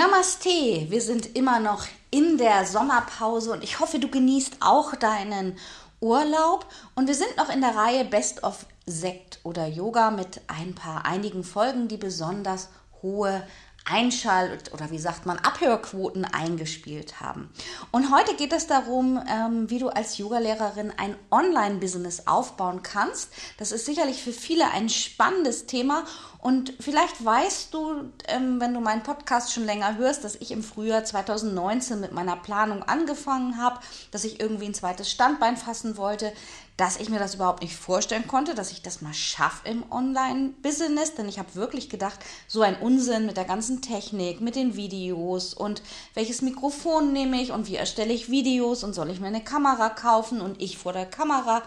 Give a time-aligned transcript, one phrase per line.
[0.00, 5.58] Namaste, wir sind immer noch in der Sommerpause und ich hoffe, du genießt auch deinen
[6.00, 6.64] Urlaub.
[6.94, 11.04] Und wir sind noch in der Reihe Best of Sekt oder Yoga mit ein paar
[11.04, 12.70] einigen Folgen, die besonders
[13.02, 13.46] hohe
[13.84, 17.50] Einschalt- oder wie sagt man, Abhörquoten eingespielt haben.
[17.90, 23.32] Und heute geht es darum, ähm, wie du als Yogalehrerin ein Online-Business aufbauen kannst.
[23.58, 26.04] Das ist sicherlich für viele ein spannendes Thema
[26.42, 30.62] und vielleicht weißt du, ähm, wenn du meinen Podcast schon länger hörst, dass ich im
[30.62, 36.32] Frühjahr 2019 mit meiner Planung angefangen habe, dass ich irgendwie ein zweites Standbein fassen wollte,
[36.78, 41.14] dass ich mir das überhaupt nicht vorstellen konnte, dass ich das mal schaffe im Online-Business,
[41.14, 45.52] denn ich habe wirklich gedacht, so ein Unsinn mit der ganzen Technik, mit den Videos
[45.52, 45.82] und
[46.14, 49.90] welches Mikrofon nehme ich und wie erstelle ich Videos und soll ich mir eine Kamera
[49.90, 51.62] kaufen und ich vor der Kamera.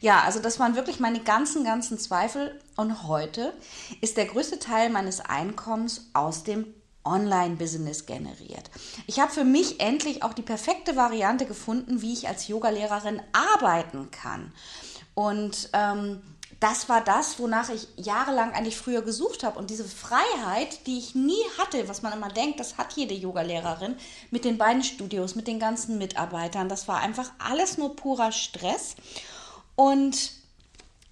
[0.00, 3.52] Ja, also das waren wirklich meine ganzen, ganzen Zweifel und heute
[4.00, 6.66] ist der größte Teil meines Einkommens aus dem
[7.04, 8.70] Online-Business generiert.
[9.06, 14.10] Ich habe für mich endlich auch die perfekte Variante gefunden, wie ich als Yogalehrerin arbeiten
[14.10, 14.52] kann.
[15.14, 16.22] Und ähm,
[16.60, 19.58] das war das, wonach ich jahrelang eigentlich früher gesucht habe.
[19.58, 23.96] Und diese Freiheit, die ich nie hatte, was man immer denkt, das hat jede Yogalehrerin
[24.30, 26.68] mit den beiden Studios, mit den ganzen Mitarbeitern.
[26.68, 28.96] Das war einfach alles nur purer Stress.
[29.78, 30.32] Und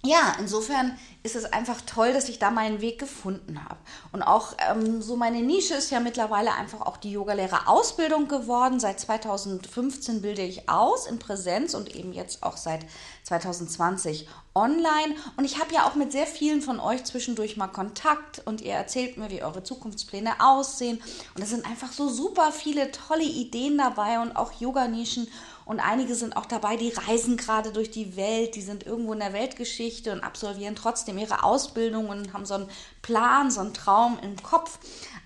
[0.03, 3.79] ja, insofern ist es einfach toll, dass ich da meinen Weg gefunden habe.
[4.11, 8.81] Und auch ähm, so meine Nische ist ja mittlerweile einfach auch die Yogalehrerausbildung geworden.
[8.81, 12.85] Seit 2015 bilde ich aus in Präsenz und eben jetzt auch seit
[13.23, 15.15] 2020 online.
[15.37, 18.73] Und ich habe ja auch mit sehr vielen von euch zwischendurch mal Kontakt und ihr
[18.73, 21.01] erzählt mir, wie eure Zukunftspläne aussehen.
[21.35, 25.29] Und es sind einfach so super viele tolle Ideen dabei und auch Yoga-Nischen.
[25.67, 29.19] Und einige sind auch dabei, die reisen gerade durch die Welt, die sind irgendwo in
[29.19, 32.69] der Weltgeschichte und absolvieren trotzdem ihre Ausbildung und haben so einen
[33.01, 34.79] Plan, so einen Traum im Kopf.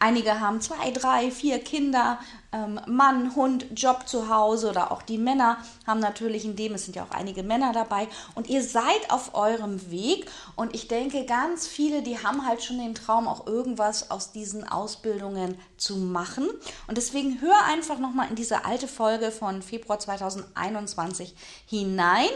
[0.03, 2.17] Einige haben zwei, drei, vier Kinder,
[2.51, 6.85] ähm, Mann, Hund, Job zu Hause oder auch die Männer haben natürlich in dem, es
[6.85, 8.07] sind ja auch einige Männer dabei.
[8.33, 10.25] Und ihr seid auf eurem Weg
[10.55, 14.67] und ich denke, ganz viele, die haben halt schon den Traum, auch irgendwas aus diesen
[14.67, 16.49] Ausbildungen zu machen.
[16.87, 21.35] Und deswegen hör einfach nochmal in diese alte Folge von Februar 2021
[21.67, 22.29] hinein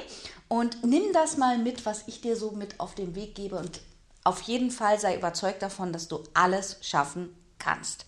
[0.50, 3.56] und nimm das mal mit, was ich dir so mit auf den Weg gebe.
[3.56, 3.82] Und
[4.24, 8.06] auf jeden Fall sei überzeugt davon, dass du alles schaffen kannst.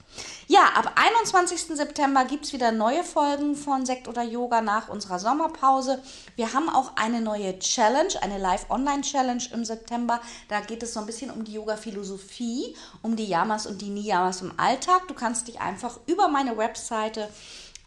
[0.47, 1.75] Ja, ab 21.
[1.75, 6.01] September gibt es wieder neue Folgen von Sekt oder Yoga nach unserer Sommerpause.
[6.35, 10.22] Wir haben auch eine neue Challenge, eine Live-Online-Challenge im September.
[10.47, 14.41] Da geht es so ein bisschen um die Yoga-Philosophie, um die Yamas und die Niyamas
[14.41, 15.07] im Alltag.
[15.07, 17.29] Du kannst dich einfach über meine Webseite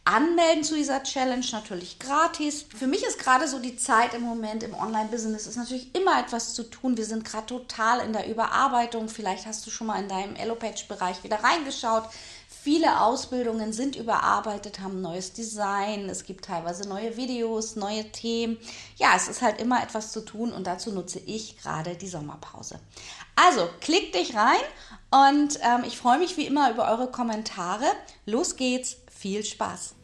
[0.04, 2.64] anmelden zu dieser Challenge, natürlich gratis.
[2.76, 6.54] Für mich ist gerade so die Zeit im Moment im Online-Business, ist natürlich immer etwas
[6.54, 6.96] zu tun.
[6.96, 9.08] Wir sind gerade total in der Überarbeitung.
[9.08, 12.04] Vielleicht hast du schon mal in deinem Elopage-Bereich wieder reingeschaut.
[12.62, 18.58] Viele Ausbildungen sind überarbeitet, haben neues Design, es gibt teilweise neue Videos, neue Themen.
[18.96, 22.78] Ja, es ist halt immer etwas zu tun und dazu nutze ich gerade die Sommerpause.
[23.34, 24.60] Also, klick dich rein
[25.10, 27.86] und ähm, ich freue mich wie immer über eure Kommentare.
[28.26, 29.94] Los geht's, viel Spaß!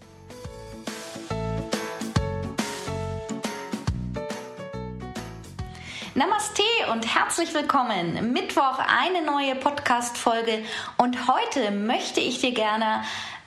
[6.15, 6.63] Namaste
[6.93, 8.33] und herzlich willkommen.
[8.33, 10.65] Mittwoch eine neue Podcast-Folge
[10.99, 13.05] und heute möchte ich dir gerne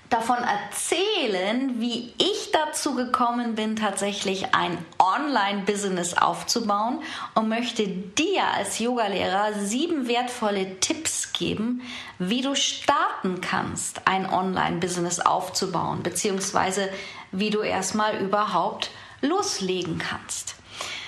[0.10, 7.00] davon erzählen, wie ich dazu gekommen bin, tatsächlich ein Online-Business aufzubauen
[7.36, 11.82] und möchte dir als Yogalehrer sieben wertvolle Tipps geben,
[12.18, 16.90] wie du starten kannst, ein Online-Business aufzubauen, beziehungsweise
[17.32, 18.90] wie du erstmal überhaupt
[19.22, 20.56] loslegen kannst.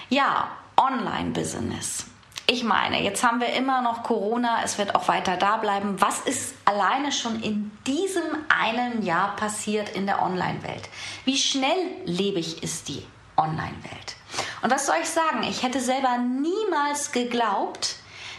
[0.09, 2.10] Ja, Online-Business.
[2.51, 6.01] Ich meine, jetzt haben wir immer noch Corona, es wird auch weiter da bleiben.
[6.01, 10.89] Was ist alleine schon in diesem einen Jahr passiert in der Online-Welt?
[11.24, 13.06] Wie schnelllebig ist die
[13.38, 14.18] Online-Welt?
[14.62, 15.44] Und was soll ich sagen?
[15.44, 17.95] Ich hätte selber niemals geglaubt,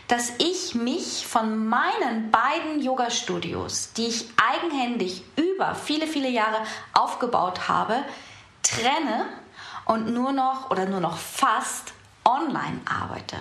[0.09, 6.59] dass ich mich von meinen beiden Yoga-Studios, die ich eigenhändig über viele, viele Jahre
[6.93, 8.05] aufgebaut habe,
[8.63, 9.25] trenne
[9.87, 11.95] und nur noch oder nur noch fast
[12.27, 13.39] online arbeite.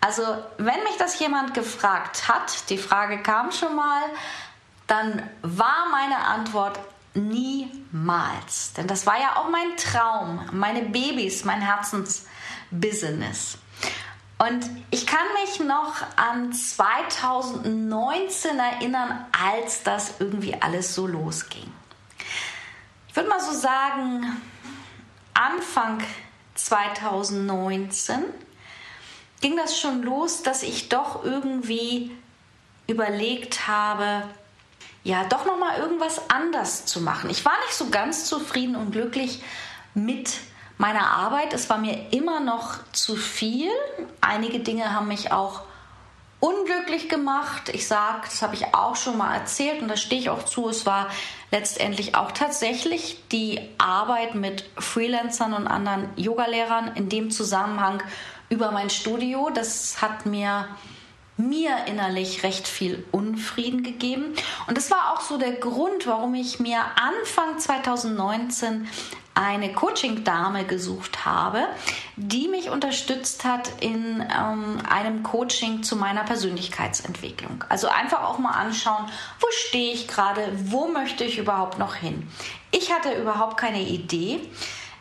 [0.00, 0.22] Also,
[0.58, 4.02] wenn mich das jemand gefragt hat, die Frage kam schon mal,
[4.86, 6.78] dann war meine Antwort
[7.14, 8.74] Niemals.
[8.74, 13.58] Denn das war ja auch mein Traum, meine Babys, mein Herzensbusiness.
[14.38, 21.72] Und ich kann mich noch an 2019 erinnern, als das irgendwie alles so losging.
[23.08, 24.40] Ich würde mal so sagen,
[25.34, 26.00] Anfang
[26.54, 28.22] 2019
[29.40, 32.10] ging das schon los, dass ich doch irgendwie
[32.86, 34.24] überlegt habe,
[35.04, 37.30] ja, doch noch mal irgendwas anders zu machen.
[37.30, 39.42] Ich war nicht so ganz zufrieden und glücklich
[39.94, 40.38] mit
[40.76, 41.52] meiner Arbeit.
[41.52, 43.70] Es war mir immer noch zu viel.
[44.20, 45.62] Einige Dinge haben mich auch
[46.40, 47.68] unglücklich gemacht.
[47.72, 50.68] Ich sage, das habe ich auch schon mal erzählt und da stehe ich auch zu.
[50.68, 51.08] Es war
[51.50, 58.02] letztendlich auch tatsächlich die Arbeit mit Freelancern und anderen Yogalehrern in dem Zusammenhang
[58.48, 59.50] über mein Studio.
[59.52, 60.68] Das hat mir
[61.38, 64.34] mir innerlich recht viel Unfrieden gegeben.
[64.66, 68.88] Und das war auch so der Grund, warum ich mir Anfang 2019
[69.34, 71.68] eine Coaching-Dame gesucht habe,
[72.16, 77.62] die mich unterstützt hat in ähm, einem Coaching zu meiner Persönlichkeitsentwicklung.
[77.68, 79.04] Also einfach auch mal anschauen,
[79.38, 82.28] wo stehe ich gerade, wo möchte ich überhaupt noch hin.
[82.72, 84.40] Ich hatte überhaupt keine Idee.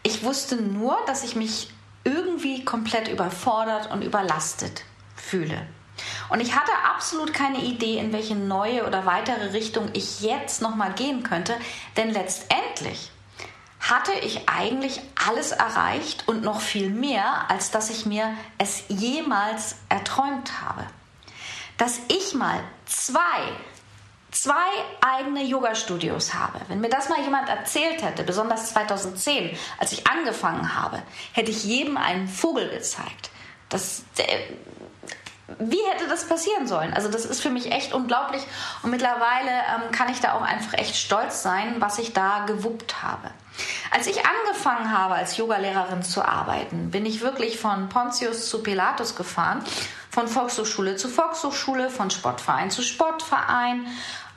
[0.03, 1.69] Ich wusste nur, dass ich mich
[2.07, 5.67] irgendwie komplett überfordert und überlastet fühle.
[6.29, 10.93] Und ich hatte absolut keine Idee, in welche neue oder weitere Richtung ich jetzt nochmal
[10.93, 11.53] gehen könnte,
[11.97, 13.11] denn letztendlich
[13.79, 19.75] hatte ich eigentlich alles erreicht und noch viel mehr, als dass ich mir es jemals
[19.89, 20.85] erträumt habe.
[21.77, 23.51] Dass ich mal zwei,
[24.41, 24.69] zwei
[25.01, 26.59] eigene Yoga-Studios habe.
[26.67, 31.01] Wenn mir das mal jemand erzählt hätte, besonders 2010, als ich angefangen habe,
[31.33, 33.29] hätte ich jedem einen Vogel gezeigt.
[33.69, 34.03] Das,
[35.59, 36.93] wie hätte das passieren sollen?
[36.93, 38.43] Also das ist für mich echt unglaublich
[38.83, 43.01] und mittlerweile ähm, kann ich da auch einfach echt stolz sein, was ich da gewuppt
[43.01, 43.31] habe.
[43.91, 49.15] Als ich angefangen habe, als Yogalehrerin zu arbeiten, bin ich wirklich von Pontius zu Pilatus
[49.15, 49.63] gefahren,
[50.11, 53.87] von Volkshochschule zu Volkshochschule, von Sportverein zu Sportverein.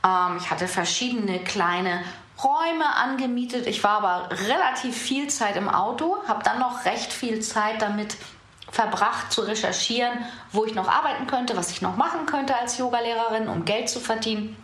[0.05, 2.03] Ähm, ich hatte verschiedene kleine
[2.43, 3.67] Räume angemietet.
[3.67, 8.17] Ich war aber relativ viel Zeit im Auto, habe dann noch recht viel Zeit damit
[8.71, 13.49] verbracht zu recherchieren, wo ich noch arbeiten könnte, was ich noch machen könnte als Yogalehrerin,
[13.49, 14.57] um Geld zu verdienen.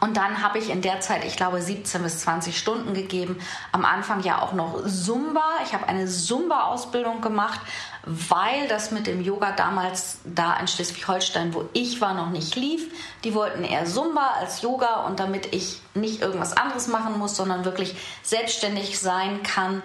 [0.00, 3.38] Und dann habe ich in der Zeit, ich glaube, 17 bis 20 Stunden gegeben.
[3.72, 5.44] Am Anfang ja auch noch Zumba.
[5.64, 7.60] Ich habe eine Zumba-Ausbildung gemacht,
[8.04, 12.90] weil das mit dem Yoga damals da in Schleswig-Holstein, wo ich war, noch nicht lief.
[13.24, 17.64] Die wollten eher Zumba als Yoga und damit ich nicht irgendwas anderes machen muss, sondern
[17.64, 19.82] wirklich selbstständig sein kann,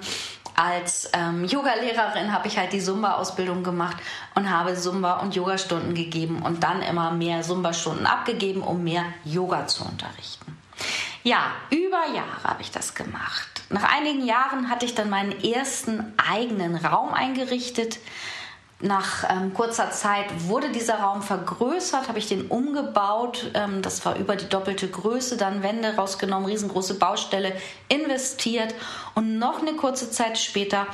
[0.56, 3.98] als ähm, Yoga-Lehrerin habe ich halt die Zumba-Ausbildung gemacht
[4.36, 9.68] und habe Zumba- und Yoga-Stunden gegeben und dann immer mehr Zumba-Stunden abgegeben, um mehr Yoga
[9.68, 10.58] zu unterrichten.
[11.24, 13.64] Ja, über Jahre habe ich das gemacht.
[13.70, 18.00] Nach einigen Jahren hatte ich dann meinen ersten eigenen Raum eingerichtet
[18.82, 23.52] nach ähm, kurzer Zeit wurde dieser Raum vergrößert, habe ich den umgebaut.
[23.54, 27.56] Ähm, das war über die doppelte Größe, dann Wände rausgenommen, riesengroße Baustelle,
[27.88, 28.76] investiert.
[29.14, 30.88] Und noch eine kurze Zeit später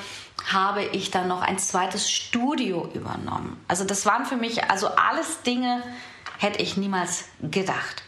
[0.52, 3.64] habe ich dann noch ein zweites Studio übernommen.
[3.68, 5.82] Also das waren für mich also alles Dinge,
[6.38, 8.04] hätte ich niemals gedacht.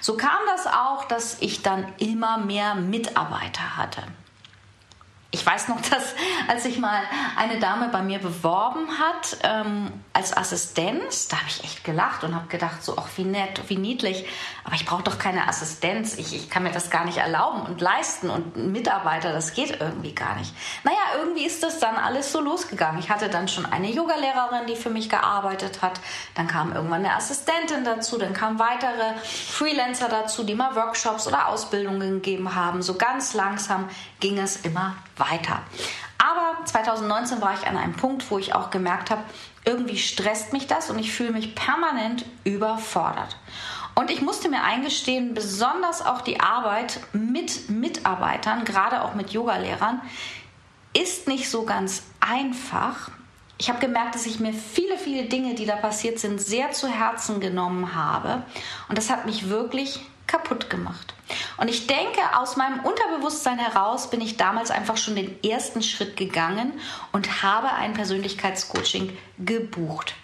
[0.00, 4.02] So kam das auch, dass ich dann immer mehr Mitarbeiter hatte
[5.36, 6.14] ich weiß noch, dass
[6.48, 7.02] als sich mal
[7.36, 12.34] eine Dame bei mir beworben hat ähm, als Assistenz, da habe ich echt gelacht und
[12.34, 14.26] habe gedacht, so, ach, wie nett, wie niedlich.
[14.64, 16.18] Aber ich brauche doch keine Assistenz.
[16.18, 18.30] Ich, ich kann mir das gar nicht erlauben und leisten.
[18.30, 20.52] Und Mitarbeiter, das geht irgendwie gar nicht.
[20.84, 23.00] Naja, irgendwie ist das dann alles so losgegangen.
[23.00, 26.00] Ich hatte dann schon eine Yogalehrerin, die für mich gearbeitet hat.
[26.34, 28.18] Dann kam irgendwann eine Assistentin dazu.
[28.18, 32.82] Dann kamen weitere Freelancer dazu, die mal Workshops oder Ausbildungen gegeben haben.
[32.82, 33.88] So ganz langsam
[34.20, 35.62] ging es immer weiter.
[36.18, 39.22] Aber 2019 war ich an einem Punkt, wo ich auch gemerkt habe,
[39.64, 43.36] irgendwie stresst mich das und ich fühle mich permanent überfordert.
[43.94, 50.02] Und ich musste mir eingestehen, besonders auch die Arbeit mit Mitarbeitern, gerade auch mit Yogalehrern,
[50.96, 53.10] ist nicht so ganz einfach.
[53.58, 56.88] Ich habe gemerkt, dass ich mir viele, viele Dinge, die da passiert sind, sehr zu
[56.88, 58.42] Herzen genommen habe.
[58.88, 61.14] Und das hat mich wirklich kaputt gemacht.
[61.56, 66.16] Und ich denke, aus meinem Unterbewusstsein heraus bin ich damals einfach schon den ersten Schritt
[66.16, 66.72] gegangen
[67.12, 70.14] und habe ein Persönlichkeitscoaching gebucht.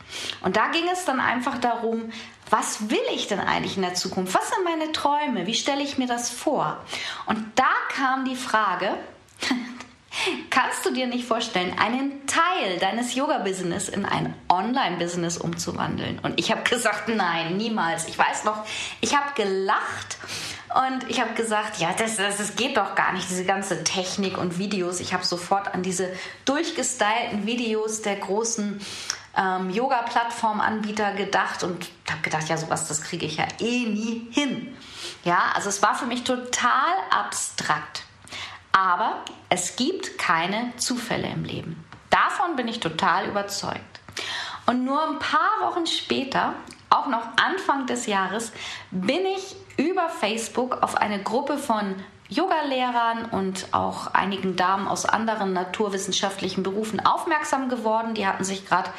[0.43, 2.13] Und da ging es dann einfach darum,
[2.51, 4.35] was will ich denn eigentlich in der Zukunft?
[4.35, 5.47] Was sind meine Träume?
[5.47, 6.79] Wie stelle ich mir das vor?
[7.27, 8.95] Und da kam die Frage,
[10.51, 16.19] kannst du dir nicht vorstellen, einen Teil deines Yoga-Business in ein Online-Business umzuwandeln?
[16.21, 18.09] Und ich habe gesagt, nein, niemals.
[18.09, 18.65] Ich weiß noch,
[19.01, 20.19] ich habe gelacht
[20.75, 24.39] und ich habe gesagt, ja, das, das, das geht doch gar nicht, diese ganze Technik
[24.39, 25.01] und Videos.
[25.01, 26.13] Ich habe sofort an diese
[26.45, 28.81] durchgestylten Videos der großen
[29.37, 34.75] ähm, Yoga-Plattform-Anbieter gedacht und habe gedacht, ja, sowas, das kriege ich ja eh nie hin.
[35.25, 38.05] Ja, also es war für mich total abstrakt.
[38.73, 39.17] Aber
[39.49, 41.85] es gibt keine Zufälle im Leben.
[42.11, 44.01] Davon bin ich total überzeugt.
[44.67, 46.55] Und nur ein paar Wochen später,
[46.91, 48.53] auch noch Anfang des Jahres,
[48.91, 51.95] bin ich über Facebook auf eine Gruppe von
[52.29, 58.15] Yogalehrern und auch einigen Damen aus anderen naturwissenschaftlichen Berufen aufmerksam geworden.
[58.15, 58.91] Die hatten sich gerade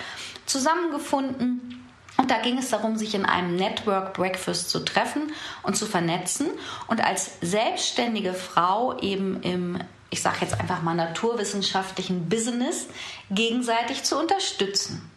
[0.45, 1.82] zusammengefunden.
[2.17, 5.31] Und da ging es darum, sich in einem Network Breakfast zu treffen
[5.63, 6.47] und zu vernetzen
[6.87, 9.79] und als selbstständige Frau eben im,
[10.09, 12.87] ich sage jetzt einfach mal, naturwissenschaftlichen Business
[13.31, 15.09] gegenseitig zu unterstützen.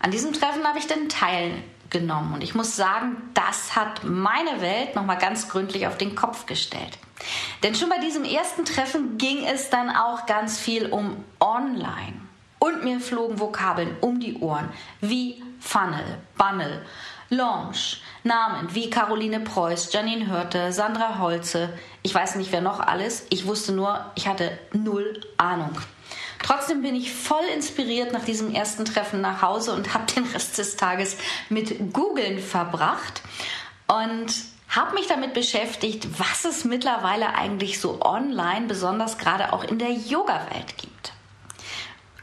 [0.00, 4.96] An diesem Treffen habe ich dann teilgenommen und ich muss sagen, das hat meine Welt
[4.96, 6.98] nochmal ganz gründlich auf den Kopf gestellt.
[7.62, 12.20] Denn schon bei diesem ersten Treffen ging es dann auch ganz viel um Online.
[12.58, 14.68] Und mir flogen Vokabeln um die Ohren
[15.00, 16.84] wie Funnel, Bunnel,
[17.30, 23.26] Launch, Namen wie Caroline Preuß, Janine Hörte, Sandra Holze, ich weiß nicht wer noch alles,
[23.30, 25.72] ich wusste nur, ich hatte null Ahnung.
[26.42, 30.58] Trotzdem bin ich voll inspiriert nach diesem ersten Treffen nach Hause und habe den Rest
[30.58, 31.16] des Tages
[31.48, 33.22] mit Googeln verbracht
[33.86, 34.34] und
[34.68, 39.92] habe mich damit beschäftigt, was es mittlerweile eigentlich so online, besonders gerade auch in der
[39.92, 41.11] Yoga-Welt gibt.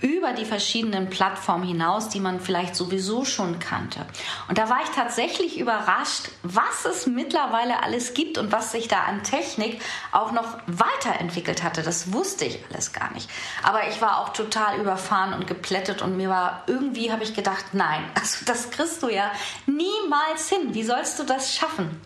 [0.01, 4.05] Über die verschiedenen Plattformen hinaus, die man vielleicht sowieso schon kannte.
[4.47, 9.01] Und da war ich tatsächlich überrascht, was es mittlerweile alles gibt und was sich da
[9.01, 11.83] an Technik auch noch weiterentwickelt hatte.
[11.83, 13.29] Das wusste ich alles gar nicht.
[13.63, 17.65] Aber ich war auch total überfahren und geplättet und mir war irgendwie, habe ich gedacht,
[17.73, 19.31] nein, also das kriegst du ja
[19.65, 20.73] niemals hin.
[20.73, 21.99] Wie sollst du das schaffen?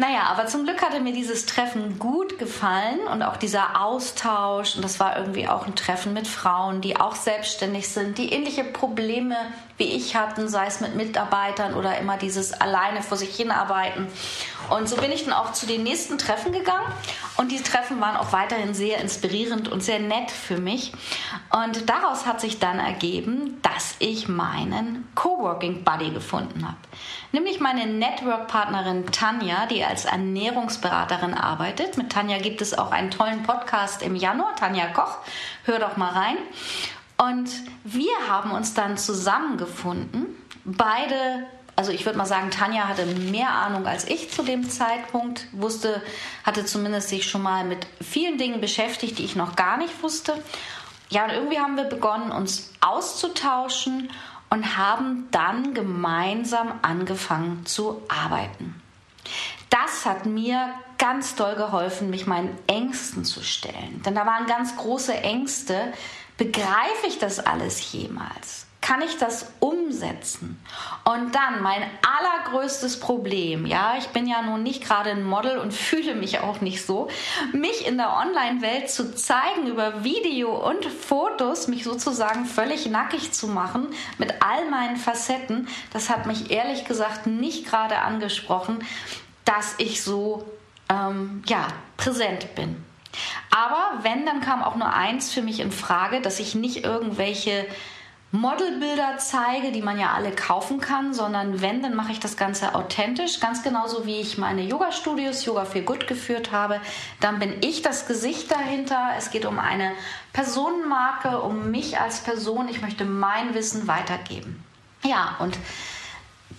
[0.00, 4.76] Naja, aber zum Glück hatte mir dieses Treffen gut gefallen und auch dieser Austausch.
[4.76, 8.62] Und das war irgendwie auch ein Treffen mit Frauen, die auch selbstständig sind, die ähnliche
[8.62, 9.34] Probleme
[9.76, 14.06] wie ich hatten, sei es mit Mitarbeitern oder immer dieses alleine vor sich hinarbeiten.
[14.70, 16.86] Und so bin ich dann auch zu den nächsten Treffen gegangen.
[17.36, 20.92] Und die Treffen waren auch weiterhin sehr inspirierend und sehr nett für mich.
[21.50, 26.76] Und daraus hat sich dann ergeben, dass ich meinen Coworking Buddy gefunden habe.
[27.32, 31.96] Nämlich meine Network-Partnerin Tanja, die als Ernährungsberaterin arbeitet.
[31.96, 35.18] Mit Tanja gibt es auch einen tollen Podcast im Januar, Tanja Koch.
[35.64, 36.36] Hör doch mal rein.
[37.18, 37.50] Und
[37.84, 40.26] wir haben uns dann zusammengefunden.
[40.64, 41.46] Beide,
[41.78, 46.02] also ich würde mal sagen, Tanja hatte mehr Ahnung als ich zu dem Zeitpunkt, wusste,
[46.42, 50.34] hatte zumindest sich schon mal mit vielen Dingen beschäftigt, die ich noch gar nicht wusste.
[51.08, 54.10] Ja, und irgendwie haben wir begonnen, uns auszutauschen
[54.50, 58.82] und haben dann gemeinsam angefangen zu arbeiten.
[59.70, 64.02] Das hat mir ganz doll geholfen, mich meinen Ängsten zu stellen.
[64.04, 65.92] Denn da waren ganz große Ängste,
[66.38, 68.67] Begreife ich das alles jemals?
[68.80, 70.62] Kann ich das umsetzen?
[71.04, 75.74] Und dann mein allergrößtes Problem, ja, ich bin ja nun nicht gerade ein Model und
[75.74, 77.08] fühle mich auch nicht so,
[77.52, 83.48] mich in der Online-Welt zu zeigen über Video und Fotos, mich sozusagen völlig nackig zu
[83.48, 88.84] machen mit all meinen Facetten, das hat mich ehrlich gesagt nicht gerade angesprochen,
[89.44, 90.46] dass ich so
[90.88, 91.66] ähm, ja,
[91.96, 92.84] präsent bin.
[93.50, 97.66] Aber wenn, dann kam auch nur eins für mich in Frage, dass ich nicht irgendwelche
[98.30, 102.74] Modelbilder zeige, die man ja alle kaufen kann, sondern wenn, dann mache ich das Ganze
[102.74, 106.80] authentisch, ganz genauso wie ich meine Yoga-Studios Yoga für Good geführt habe.
[107.20, 109.12] Dann bin ich das Gesicht dahinter.
[109.16, 109.92] Es geht um eine
[110.34, 112.68] Personenmarke, um mich als Person.
[112.68, 114.62] Ich möchte mein Wissen weitergeben.
[115.04, 115.58] Ja, und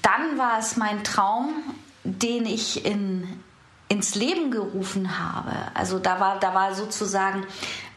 [0.02, 1.54] dann war es mein Traum,
[2.04, 3.44] den ich in
[3.90, 5.52] ins Leben gerufen habe.
[5.74, 7.46] Also da war, da war sozusagen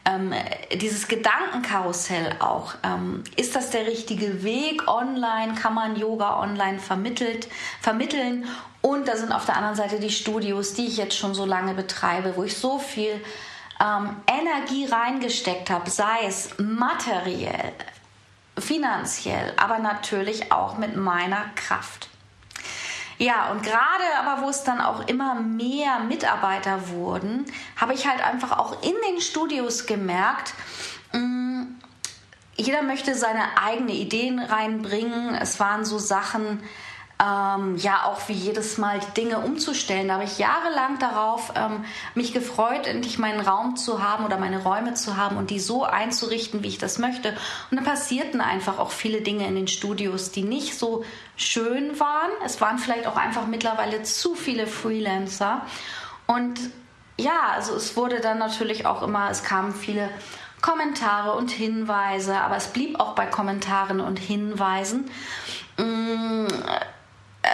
[0.05, 0.33] ähm,
[0.73, 2.75] dieses Gedankenkarussell auch.
[2.83, 5.55] Ähm, ist das der richtige Weg online?
[5.55, 7.47] Kann man Yoga online vermittelt,
[7.81, 8.45] vermitteln?
[8.81, 11.73] Und da sind auf der anderen Seite die Studios, die ich jetzt schon so lange
[11.73, 13.23] betreibe, wo ich so viel
[13.81, 17.71] ähm, Energie reingesteckt habe, sei es materiell,
[18.57, 22.09] finanziell, aber natürlich auch mit meiner Kraft.
[23.23, 27.45] Ja, und gerade aber, wo es dann auch immer mehr Mitarbeiter wurden,
[27.77, 30.53] habe ich halt einfach auch in den Studios gemerkt,
[31.13, 31.79] mh, mm,
[32.55, 35.35] jeder möchte seine eigenen Ideen reinbringen.
[35.35, 36.61] Es waren so Sachen,
[37.19, 40.07] ähm, ja auch wie jedes Mal die Dinge umzustellen.
[40.07, 44.63] Da habe ich jahrelang darauf ähm, mich gefreut, endlich meinen Raum zu haben oder meine
[44.63, 47.29] Räume zu haben und die so einzurichten, wie ich das möchte.
[47.69, 51.05] Und dann passierten einfach auch viele Dinge in den Studios, die nicht so
[51.35, 52.31] schön waren.
[52.45, 55.61] Es waren vielleicht auch einfach mittlerweile zu viele Freelancer.
[56.25, 56.59] Und
[57.17, 60.09] ja, also es wurde dann natürlich auch immer, es kamen viele
[60.61, 65.11] Kommentare und Hinweise, aber es blieb auch bei Kommentaren und Hinweisen.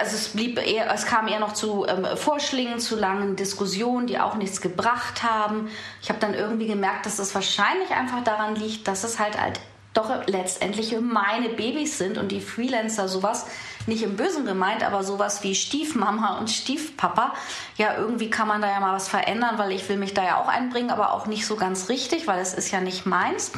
[0.00, 4.18] Also es blieb eher, es kam eher noch zu ähm, Vorschlägen, zu langen Diskussionen, die
[4.18, 5.70] auch nichts gebracht haben.
[6.02, 9.60] Ich habe dann irgendwie gemerkt, dass es wahrscheinlich einfach daran liegt, dass es halt halt
[9.92, 13.46] doch letztendlich meine Babys sind und die Freelancer sowas
[13.86, 17.34] nicht im Bösen gemeint, aber sowas wie Stiefmama und Stiefpapa.
[17.76, 20.40] Ja, irgendwie kann man da ja mal was verändern, weil ich will mich da ja
[20.40, 23.52] auch einbringen, aber auch nicht so ganz richtig, weil es ist ja nicht meins.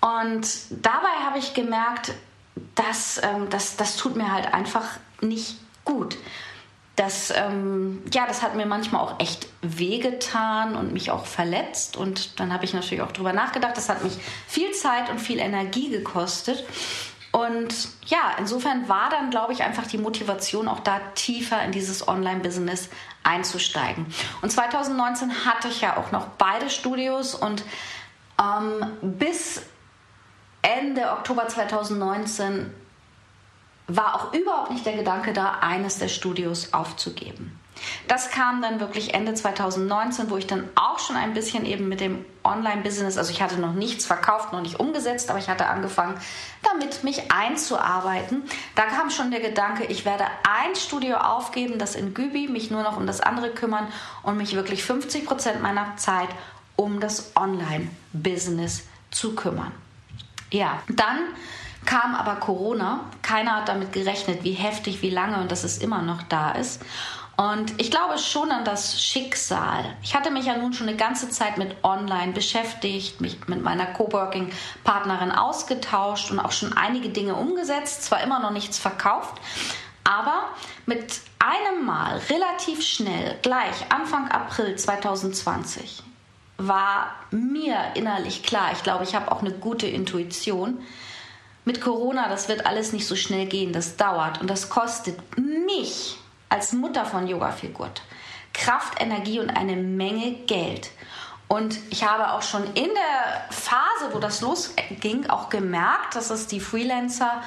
[0.00, 2.12] Und dabei habe ich gemerkt,
[2.74, 4.84] dass ähm, das, das tut mir halt einfach
[5.20, 5.56] nicht
[5.86, 6.18] gut.
[6.96, 11.96] Das, ähm, ja, das hat mir manchmal auch echt wehgetan und mich auch verletzt.
[11.96, 13.76] Und dann habe ich natürlich auch drüber nachgedacht.
[13.76, 14.16] Das hat mich
[14.46, 16.64] viel Zeit und viel Energie gekostet.
[17.32, 22.08] Und ja, insofern war dann, glaube ich, einfach die Motivation auch da tiefer in dieses
[22.08, 22.88] Online-Business
[23.24, 24.06] einzusteigen.
[24.40, 27.62] Und 2019 hatte ich ja auch noch beide Studios und
[28.40, 29.60] ähm, bis
[30.62, 32.72] Ende Oktober 2019
[33.88, 37.58] war auch überhaupt nicht der Gedanke da, eines der Studios aufzugeben.
[38.08, 42.00] Das kam dann wirklich Ende 2019, wo ich dann auch schon ein bisschen eben mit
[42.00, 46.18] dem Online-Business, also ich hatte noch nichts verkauft, noch nicht umgesetzt, aber ich hatte angefangen,
[46.62, 48.44] damit mich einzuarbeiten.
[48.74, 52.82] Da kam schon der Gedanke, ich werde ein Studio aufgeben, das in Gübi, mich nur
[52.82, 53.86] noch um das andere kümmern
[54.22, 56.28] und mich wirklich 50 Prozent meiner Zeit
[56.76, 59.72] um das Online-Business zu kümmern.
[60.50, 61.18] Ja, dann
[61.86, 63.00] kam aber Corona.
[63.22, 66.82] Keiner hat damit gerechnet, wie heftig, wie lange und dass es immer noch da ist.
[67.36, 69.84] Und ich glaube schon an das Schicksal.
[70.02, 73.86] Ich hatte mich ja nun schon eine ganze Zeit mit Online beschäftigt, mich mit meiner
[73.86, 79.34] Coworking-Partnerin ausgetauscht und auch schon einige Dinge umgesetzt, zwar immer noch nichts verkauft,
[80.04, 80.44] aber
[80.86, 86.02] mit einem Mal relativ schnell, gleich Anfang April 2020,
[86.56, 90.78] war mir innerlich klar, ich glaube, ich habe auch eine gute Intuition,
[91.66, 96.16] mit Corona, das wird alles nicht so schnell gehen, das dauert und das kostet mich
[96.48, 98.02] als Mutter von Yoga viel gut.
[98.54, 100.90] Kraft, Energie und eine Menge Geld.
[101.48, 106.46] Und ich habe auch schon in der Phase, wo das losging, auch gemerkt, dass es
[106.46, 107.42] die Freelancer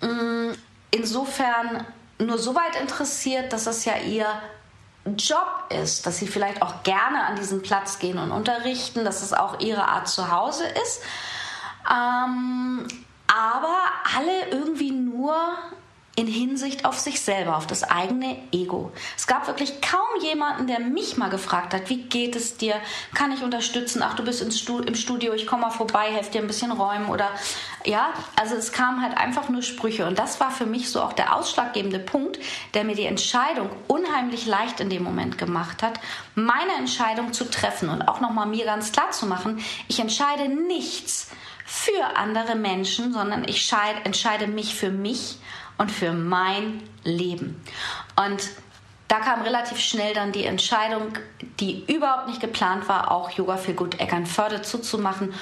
[0.00, 0.52] mm,
[0.92, 1.84] insofern
[2.18, 4.26] nur so weit interessiert, dass es ja ihr
[5.04, 9.32] Job ist, dass sie vielleicht auch gerne an diesen Platz gehen und unterrichten, dass es
[9.32, 11.02] auch ihre Art zu Hause ist.
[11.90, 12.86] Ähm,
[13.28, 13.76] aber
[14.16, 15.36] alle irgendwie nur
[16.18, 18.90] in Hinsicht auf sich selber, auf das eigene Ego.
[19.16, 22.74] Es gab wirklich kaum jemanden, der mich mal gefragt hat, wie geht es dir?
[23.14, 24.02] Kann ich unterstützen?
[24.02, 24.50] Ach, du bist im
[24.96, 27.30] Studio, ich komme mal vorbei, helfe dir ein bisschen räumen oder
[27.84, 31.12] ja, also es kamen halt einfach nur Sprüche und das war für mich so auch
[31.12, 32.40] der ausschlaggebende Punkt,
[32.74, 36.00] der mir die Entscheidung unheimlich leicht in dem Moment gemacht hat,
[36.34, 41.30] meine Entscheidung zu treffen und auch nochmal mir ganz klar zu machen, ich entscheide nichts
[41.70, 43.70] für andere Menschen, sondern ich
[44.02, 45.36] entscheide mich für mich
[45.76, 47.62] und für mein Leben.
[48.16, 48.48] Und
[49.08, 51.12] da kam relativ schnell dann die Entscheidung,
[51.60, 55.34] die überhaupt nicht geplant war, auch Yoga für Gut Eckernförde zuzumachen.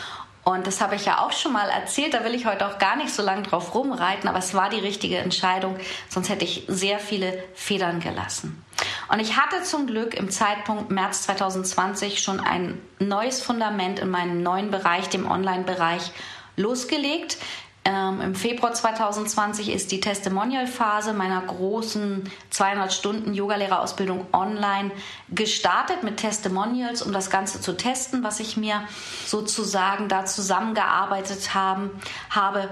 [0.42, 2.96] Und das habe ich ja auch schon mal erzählt, da will ich heute auch gar
[2.96, 5.76] nicht so lange drauf rumreiten, aber es war die richtige Entscheidung,
[6.08, 8.65] sonst hätte ich sehr viele Federn gelassen.
[9.08, 14.42] Und ich hatte zum Glück im Zeitpunkt März 2020 schon ein neues Fundament in meinem
[14.42, 16.12] neuen Bereich, dem Online-Bereich,
[16.56, 17.38] losgelegt.
[17.84, 24.90] Ähm, Im Februar 2020 ist die Testimonial-Phase meiner großen 200 Stunden Yogalehrerausbildung online
[25.28, 28.82] gestartet mit Testimonials, um das Ganze zu testen, was ich mir
[29.24, 31.90] sozusagen da zusammengearbeitet haben,
[32.30, 32.70] habe.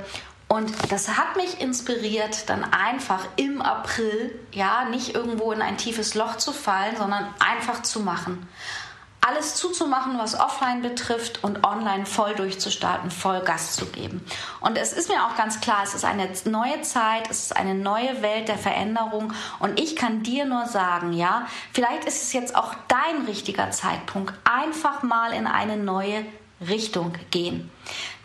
[0.48, 6.14] Und das hat mich inspiriert, dann einfach im April, ja, nicht irgendwo in ein tiefes
[6.14, 8.46] Loch zu fallen, sondern einfach zu machen
[9.26, 14.24] alles zuzumachen, was offline betrifft und online voll durchzustarten, voll Gas zu geben.
[14.60, 17.74] Und es ist mir auch ganz klar, es ist eine neue Zeit, es ist eine
[17.74, 22.54] neue Welt der Veränderung und ich kann dir nur sagen, ja, vielleicht ist es jetzt
[22.54, 26.26] auch dein richtiger Zeitpunkt, einfach mal in eine neue
[26.60, 27.70] Richtung gehen.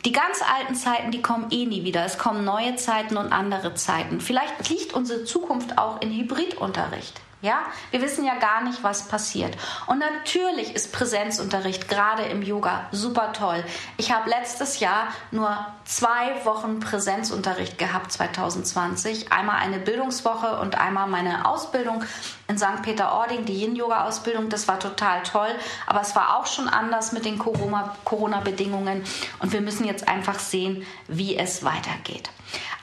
[0.06, 2.06] Die ganz alten Zeiten, die kommen eh nie wieder.
[2.06, 4.22] Es kommen neue Zeiten und andere Zeiten.
[4.22, 7.22] Vielleicht liegt unsere Zukunft auch in Hybridunterricht.
[7.42, 7.60] Ja,
[7.92, 9.56] wir wissen ja gar nicht, was passiert.
[9.88, 13.64] Und natürlich ist Präsenzunterricht gerade im Yoga super toll.
[13.96, 19.32] Ich habe letztes Jahr nur zwei Wochen Präsenzunterricht gehabt, 2020.
[19.32, 22.04] Einmal eine Bildungswoche und einmal meine Ausbildung
[22.50, 22.82] in St.
[22.82, 24.50] Peter-Ording, die Yin-Yoga-Ausbildung.
[24.50, 25.56] Das war total toll.
[25.88, 29.06] Aber es war auch schon anders mit den Corona-Bedingungen.
[29.40, 32.32] Und wir müssen jetzt einfach sehen, wie es weitergeht.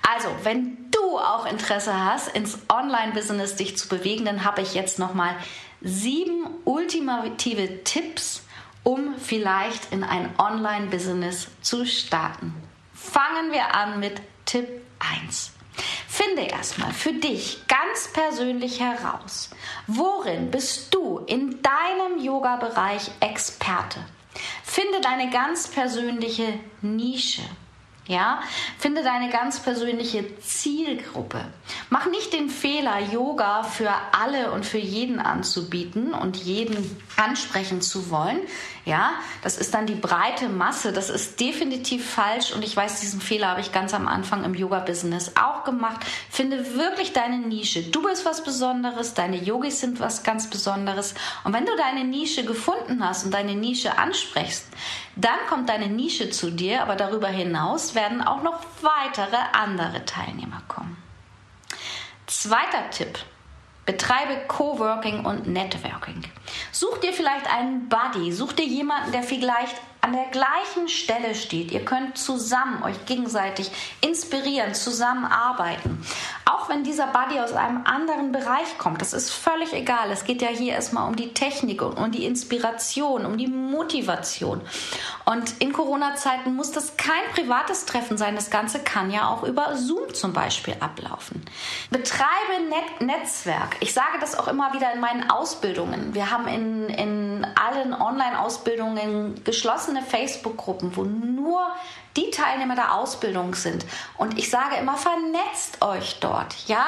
[0.09, 5.01] Also, wenn du auch Interesse hast, ins Online-Business dich zu bewegen, dann habe ich jetzt
[5.01, 5.35] nochmal
[5.81, 8.42] sieben ultimative Tipps,
[8.85, 12.55] um vielleicht in ein Online-Business zu starten.
[12.95, 14.69] Fangen wir an mit Tipp
[15.01, 15.53] 1.
[16.07, 19.51] Finde erstmal für dich ganz persönlich heraus,
[19.88, 23.99] worin bist du in deinem Yoga-Bereich Experte?
[24.62, 27.42] Finde deine ganz persönliche Nische.
[28.09, 28.40] Ja,
[28.79, 31.40] finde deine ganz persönliche Zielgruppe.
[31.90, 36.77] Mach nicht den Fehler, Yoga für alle und für jeden anzubieten und jeden
[37.16, 38.38] ansprechen zu wollen.
[38.87, 40.92] Ja, das ist dann die breite Masse.
[40.92, 44.55] Das ist definitiv falsch und ich weiß, diesen Fehler habe ich ganz am Anfang im
[44.55, 46.07] Yoga-Business auch gemacht.
[46.31, 47.83] Finde wirklich deine Nische.
[47.83, 51.14] Du bist was Besonderes, deine Yogis sind was ganz Besonderes.
[51.42, 54.68] Und wenn du deine Nische gefunden hast und deine Nische ansprichst,
[55.16, 60.62] dann kommt deine Nische zu dir, aber darüber hinaus werden auch noch weitere andere Teilnehmer
[60.68, 60.96] kommen.
[62.29, 63.18] Zweiter Tipp.
[63.87, 66.22] Betreibe Coworking und Networking.
[66.72, 71.73] Such dir vielleicht einen Buddy, such dir jemanden, der vielleicht an der gleichen Stelle steht.
[71.73, 76.01] Ihr könnt zusammen euch gegenseitig inspirieren, zusammenarbeiten.
[76.45, 80.12] Auch wenn dieser Buddy aus einem anderen Bereich kommt, das ist völlig egal.
[80.12, 84.61] Es geht ja hier erstmal um die Technik und um die Inspiration, um die Motivation.
[85.25, 88.37] Und in Corona-Zeiten muss das kein privates Treffen sein.
[88.37, 91.45] Das Ganze kann ja auch über Zoom zum Beispiel ablaufen.
[91.90, 93.77] Betreibe Net Netzwerk.
[93.81, 96.14] Ich sage das auch immer wieder in meinen Ausbildungen.
[96.14, 99.35] Wir haben in, in allen Online-Ausbildungen
[99.96, 101.74] geschlossene Facebook-Gruppen, wo nur
[102.16, 103.85] die Teilnehmer der Ausbildung sind.
[104.16, 106.85] Und ich sage immer, vernetzt euch dort, ja?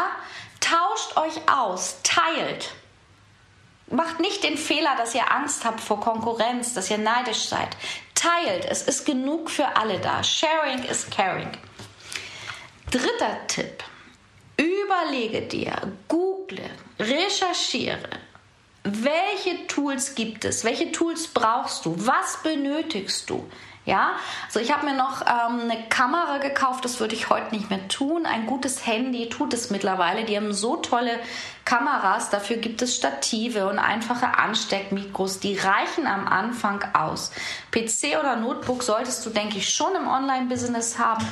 [0.61, 2.73] Tauscht euch aus, teilt.
[3.91, 7.77] Macht nicht den Fehler, dass ihr Angst habt vor Konkurrenz, dass ihr neidisch seid.
[8.15, 10.23] Teilt, es ist genug für alle da.
[10.23, 11.51] Sharing is caring.
[12.91, 13.85] Dritter Tipp.
[14.57, 15.75] Überlege dir,
[16.09, 16.69] google,
[16.99, 18.09] recherchiere,
[18.85, 20.65] welche Tools gibt es?
[20.65, 21.95] Welche Tools brauchst du?
[21.99, 23.45] Was benötigst du?
[23.89, 27.71] Ja, also ich habe mir noch ähm, eine Kamera gekauft, das würde ich heute nicht
[27.71, 28.27] mehr tun.
[28.27, 30.25] Ein gutes Handy tut es mittlerweile.
[30.25, 31.19] Die haben so tolle
[31.69, 37.31] Kameras, dafür gibt es Stative und einfache Ansteckmikros, die reichen am Anfang aus.
[37.71, 41.27] PC oder Notebook solltest du, denke ich, schon im Online-Business haben.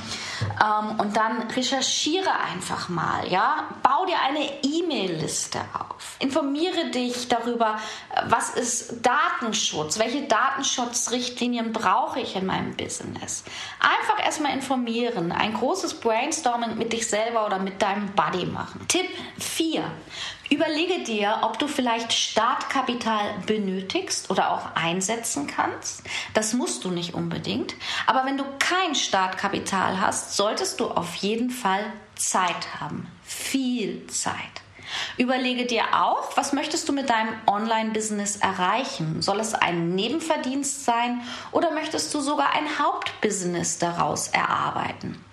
[0.63, 3.65] Ähm, und dann recherchiere einfach mal, ja.
[3.83, 6.17] Bau dir eine E-Mail-Liste auf.
[6.19, 7.79] Informiere dich darüber,
[8.27, 13.43] was ist Datenschutz, welche Datenschutzrichtlinien brauche ich in meinem Business.
[13.81, 18.85] Einfach erstmal informieren, ein großes Brainstorming mit dich selber oder mit deinem Buddy machen.
[18.87, 19.83] Tipp 4.
[20.49, 26.03] Überlege dir, ob du vielleicht Startkapital benötigst oder auch einsetzen kannst.
[26.35, 27.75] Das musst du nicht unbedingt.
[28.07, 33.11] Aber wenn du kein Startkapital hast, solltest du auf jeden Fall Zeit haben.
[33.25, 34.35] Viel Zeit.
[35.17, 39.23] Überlege dir auch, was möchtest du mit deinem Online-Business erreichen?
[39.23, 45.25] Soll es ein Nebenverdienst sein oder möchtest du sogar ein Hauptbusiness daraus erarbeiten?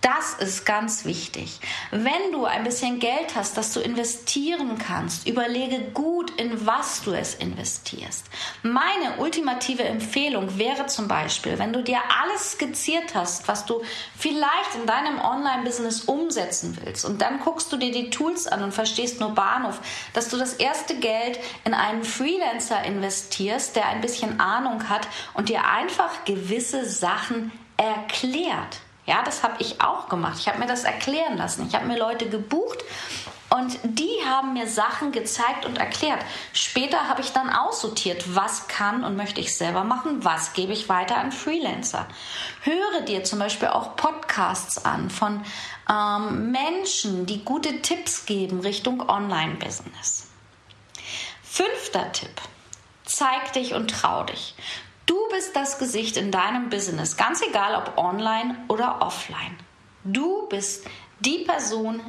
[0.00, 1.58] Das ist ganz wichtig.
[1.90, 7.12] Wenn du ein bisschen Geld hast, das du investieren kannst, überlege gut, in was du
[7.12, 8.26] es investierst.
[8.62, 13.82] Meine ultimative Empfehlung wäre zum Beispiel, wenn du dir alles skizziert hast, was du
[14.16, 18.72] vielleicht in deinem Online-Business umsetzen willst und dann guckst du dir die Tools an und
[18.72, 19.80] verstehst nur Bahnhof,
[20.12, 25.48] dass du das erste Geld in einen Freelancer investierst, der ein bisschen Ahnung hat und
[25.48, 28.80] dir einfach gewisse Sachen erklärt.
[29.08, 30.36] Ja, das habe ich auch gemacht.
[30.38, 31.66] Ich habe mir das erklären lassen.
[31.66, 32.84] Ich habe mir Leute gebucht
[33.48, 36.20] und die haben mir Sachen gezeigt und erklärt.
[36.52, 40.90] Später habe ich dann aussortiert, was kann und möchte ich selber machen, was gebe ich
[40.90, 42.06] weiter an Freelancer.
[42.60, 45.42] Höre dir zum Beispiel auch Podcasts an von
[45.90, 50.26] ähm, Menschen, die gute Tipps geben Richtung Online-Business.
[51.42, 52.42] Fünfter Tipp.
[53.06, 54.54] Zeig dich und trau dich.
[55.08, 59.56] Du bist das Gesicht in deinem Business, ganz egal ob online oder offline.
[60.04, 60.86] Du bist
[61.20, 62.02] die Person,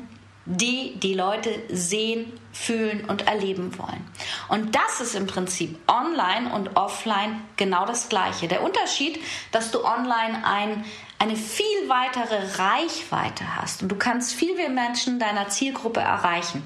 [0.46, 4.06] die die Leute sehen, fühlen und erleben wollen.
[4.50, 8.50] Und das ist im Prinzip online und offline genau das Gleiche.
[8.50, 9.18] Der Unterschied,
[9.54, 10.84] dass du online ein
[11.20, 16.64] eine viel weitere Reichweite hast und du kannst viel mehr Menschen deiner Zielgruppe erreichen.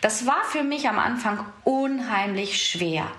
[0.00, 3.10] Das war für mich am Anfang unheimlich schwer.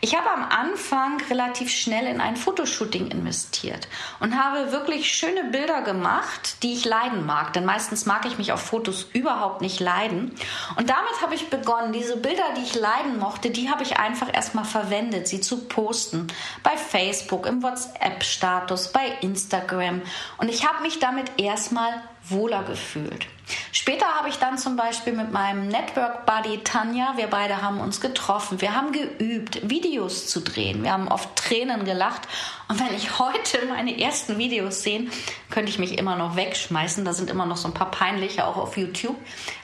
[0.00, 3.86] Ich habe am Anfang relativ schnell in ein Fotoshooting investiert
[4.18, 8.50] und habe wirklich schöne Bilder gemacht, die ich leiden mag, denn meistens mag ich mich
[8.50, 10.34] auf Fotos überhaupt nicht leiden.
[10.76, 14.34] Und damit habe ich begonnen, diese Bilder, die ich leiden mochte, die habe ich einfach
[14.34, 16.26] erstmal verwendet, sie zu posten
[16.64, 20.02] bei Facebook, im WhatsApp-Status, bei Instagram.
[20.38, 23.28] Und ich habe mich damit erstmal wohler gefühlt.
[23.72, 28.00] Später habe ich dann zum Beispiel mit meinem Network Buddy Tanja, wir beide haben uns
[28.00, 32.22] getroffen, wir haben geübt, Videos zu drehen, wir haben oft Tränen gelacht.
[32.68, 35.08] Und wenn ich heute meine ersten Videos sehe,
[35.50, 38.56] könnte ich mich immer noch wegschmeißen, da sind immer noch so ein paar peinliche auch
[38.56, 39.16] auf YouTube,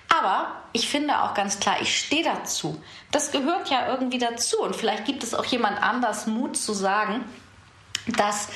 [0.09, 2.81] aber ich finde auch ganz klar, ich stehe dazu.
[3.11, 4.61] Das gehört ja irgendwie dazu.
[4.61, 7.25] Und vielleicht gibt es auch jemand anders Mut zu sagen,
[8.17, 8.49] dass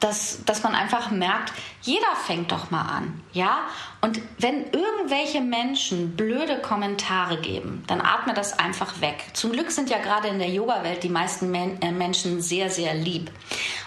[0.00, 3.62] dass, dass man einfach merkt, jeder fängt doch mal an, ja?
[4.00, 9.24] Und wenn irgendwelche Menschen blöde Kommentare geben, dann atme das einfach weg.
[9.32, 12.94] Zum Glück sind ja gerade in der Yoga-Welt die meisten Men äh, Menschen sehr, sehr
[12.94, 13.30] lieb.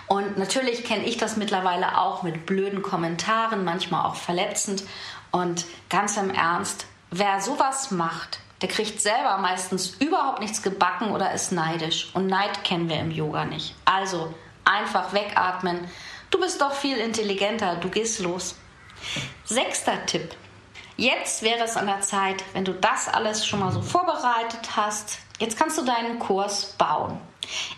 [0.07, 4.83] Und natürlich kenne ich das mittlerweile auch mit blöden Kommentaren, manchmal auch verletzend.
[5.31, 11.31] Und ganz im Ernst, wer sowas macht, der kriegt selber meistens überhaupt nichts gebacken oder
[11.31, 12.09] ist neidisch.
[12.13, 13.73] Und Neid kennen wir im Yoga nicht.
[13.85, 14.33] Also
[14.65, 15.89] Einfach wegatmen.
[16.29, 18.55] Du bist doch viel intelligenter, du gehst los.
[19.43, 20.35] Sechster Tipp.
[20.97, 25.19] Jetzt wäre es an der Zeit, wenn du das alles schon mal so vorbereitet hast,
[25.39, 27.19] jetzt kannst du deinen Kurs bauen.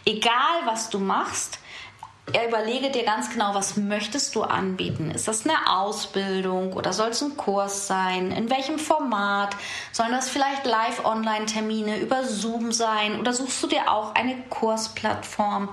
[0.05, 1.59] Egal was du machst,
[2.47, 5.11] überlege dir ganz genau, was möchtest du anbieten?
[5.11, 8.31] Ist das eine Ausbildung oder soll es ein Kurs sein?
[8.31, 9.55] In welchem Format?
[9.91, 15.69] Sollen das vielleicht Live-Online-Termine über Zoom sein oder suchst du dir auch eine Kursplattform?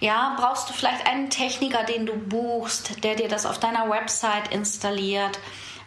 [0.00, 4.52] Ja, brauchst du vielleicht einen Techniker, den du buchst, der dir das auf deiner Website
[4.52, 5.38] installiert?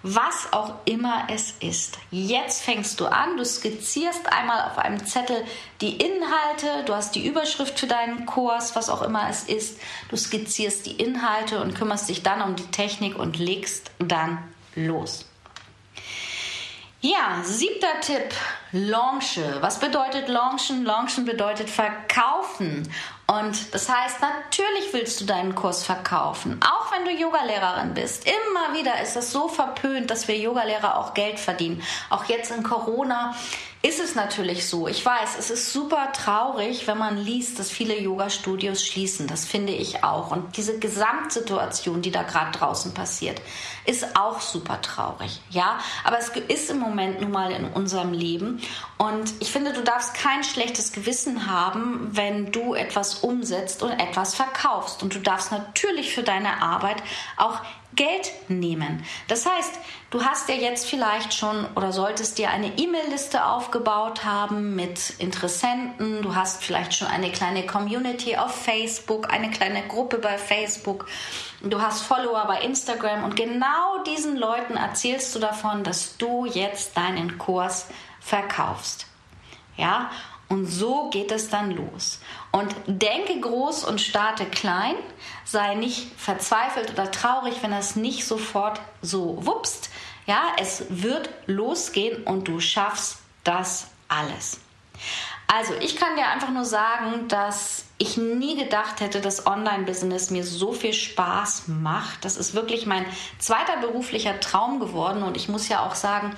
[0.04, 1.98] Was auch immer es ist.
[2.10, 5.44] Jetzt fängst du an, du skizzierst einmal auf einem Zettel
[5.80, 9.80] die Inhalte, du hast die Überschrift für deinen Kurs, was auch immer es ist.
[10.10, 14.40] Du skizzierst die Inhalte und kümmerst dich dann um die Technik und legst dann
[14.76, 15.31] los.
[17.04, 18.32] Ja, siebter Tipp,
[18.72, 19.58] Launche.
[19.62, 20.86] Was bedeutet Launchen?
[20.86, 22.88] Launchen bedeutet verkaufen.
[23.26, 28.28] Und das heißt, natürlich willst du deinen Kurs verkaufen, auch wenn du Yogalehrerin bist.
[28.28, 31.82] Immer wieder ist das so verpönt, dass wir Yogalehrer auch Geld verdienen.
[32.12, 33.34] Auch jetzt in Corona
[33.84, 34.88] ist es natürlich so.
[34.88, 39.26] Ich weiß, es ist super traurig, wenn man liest, dass viele Yoga-Studios schließen.
[39.26, 40.30] Das finde ich auch.
[40.30, 43.42] Und diese Gesamtsituation, die da gerade draußen passiert,
[43.86, 45.42] ist auch super traurig.
[45.50, 48.62] Ja, aber es ist im Moment nun mal in unserem Leben.
[49.00, 54.36] Und ich finde, du darfst kein schlechtes Gewissen haben, wenn du etwas umsetzt und etwas
[54.36, 55.02] verkaufst.
[55.02, 57.02] Und du darfst natürlich für deine Arbeit
[57.36, 57.62] auch
[57.96, 59.04] Geld nehmen.
[59.28, 59.80] Das heißt,
[60.12, 66.22] du hast ja jetzt vielleicht schon oder solltest dir eine E-Mail-Liste aufgebaut haben mit Interessenten.
[66.22, 71.08] Du hast vielleicht schon eine kleine Community auf Facebook, eine kleine Gruppe bei Facebook.
[71.62, 76.96] Du hast Follower bei Instagram und genau diesen Leuten erzählst du davon, dass du jetzt
[76.96, 77.88] deinen Kurs
[78.20, 79.08] verkaufst.
[79.78, 80.12] Ja,
[80.52, 82.20] und so geht es dann los.
[82.52, 84.96] Und denke groß und starte klein.
[85.46, 89.90] Sei nicht verzweifelt oder traurig, wenn es nicht sofort so wupst.
[90.26, 94.60] Ja, es wird losgehen und du schaffst das alles.
[95.48, 100.44] Also, ich kann dir einfach nur sagen, dass ich nie gedacht hätte, dass Online-Business mir
[100.44, 102.26] so viel Spaß macht.
[102.26, 103.06] Das ist wirklich mein
[103.40, 106.36] zweiter beruflicher Traum geworden und ich muss ja auch sagen,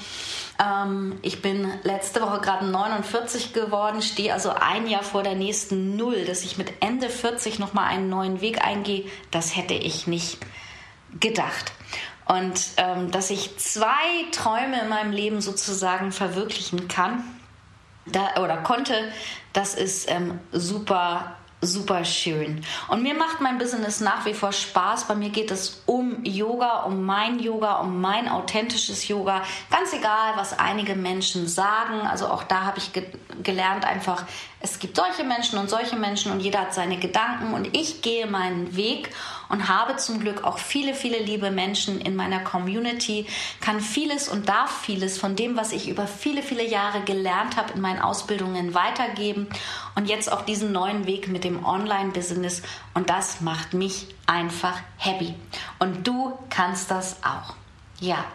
[0.59, 5.95] ähm, ich bin letzte Woche gerade 49 geworden, stehe also ein Jahr vor der nächsten
[5.95, 10.37] Null, dass ich mit Ende 40 nochmal einen neuen Weg eingehe, das hätte ich nicht
[11.19, 11.71] gedacht.
[12.25, 13.83] Und ähm, dass ich zwei
[14.31, 17.23] Träume in meinem Leben sozusagen verwirklichen kann
[18.05, 19.11] da, oder konnte,
[19.51, 22.63] das ist ähm, super super schön.
[22.87, 25.07] Und mir macht mein Business nach wie vor Spaß.
[25.07, 29.43] Bei mir geht es um Yoga, um mein Yoga, um mein authentisches Yoga.
[29.71, 32.01] Ganz egal, was einige Menschen sagen.
[32.01, 32.91] Also auch da habe ich
[33.41, 34.25] gelernt einfach,
[34.59, 38.27] es gibt solche Menschen und solche Menschen und jeder hat seine Gedanken und ich gehe
[38.27, 39.09] meinen Weg
[39.49, 43.25] und habe zum Glück auch viele, viele liebe Menschen in meiner Community,
[43.61, 47.73] kann vieles und darf vieles von dem, was ich über viele, viele Jahre gelernt habe
[47.73, 49.47] in meinen Ausbildungen weitergeben
[49.95, 52.61] und jetzt auch diesen neuen Weg mit dem Online-Business
[52.93, 55.33] und das macht mich einfach happy.
[55.79, 57.55] Und du kannst das auch.
[57.99, 58.25] Ja,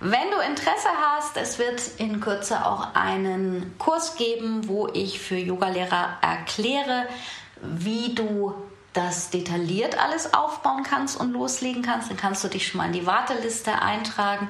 [0.00, 5.36] wenn du Interesse hast, es wird in Kürze auch einen Kurs geben, wo ich für
[5.36, 7.06] Yogalehrer erkläre,
[7.60, 8.54] wie du
[8.92, 12.92] das detailliert alles aufbauen kannst und loslegen kannst, dann kannst du dich schon mal in
[12.92, 14.48] die Warteliste eintragen.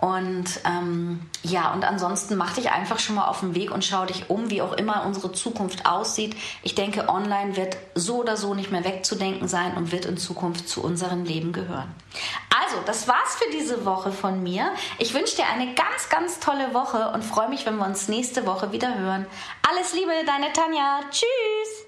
[0.00, 4.04] Und ähm, ja, und ansonsten mach dich einfach schon mal auf den Weg und schau
[4.04, 6.36] dich um, wie auch immer unsere Zukunft aussieht.
[6.62, 10.68] Ich denke, online wird so oder so nicht mehr wegzudenken sein und wird in Zukunft
[10.68, 11.92] zu unserem Leben gehören.
[12.62, 14.70] Also, das war's für diese Woche von mir.
[14.98, 18.46] Ich wünsche dir eine ganz, ganz tolle Woche und freue mich, wenn wir uns nächste
[18.46, 19.26] Woche wieder hören.
[19.68, 21.00] Alles Liebe, deine Tanja.
[21.10, 21.87] Tschüss!